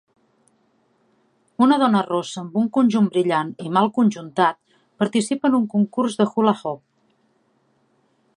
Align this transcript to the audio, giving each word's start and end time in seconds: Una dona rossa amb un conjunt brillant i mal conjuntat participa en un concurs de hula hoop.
Una 1.65 1.77
dona 1.83 2.01
rossa 2.07 2.39
amb 2.43 2.57
un 2.63 2.71
conjunt 2.77 3.09
brillant 3.17 3.53
i 3.67 3.71
mal 3.77 3.91
conjuntat 3.99 4.59
participa 5.05 5.53
en 5.53 5.59
un 5.63 5.71
concurs 5.79 6.19
de 6.23 6.29
hula 6.33 6.57
hoop. 6.65 6.83